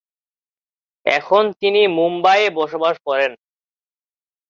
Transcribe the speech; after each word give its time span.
এখন 1.05 1.43
তিনি 1.61 1.81
মুম্বাইয়ে 1.97 2.47
বসবাস 2.59 2.95
করেন। 3.07 3.31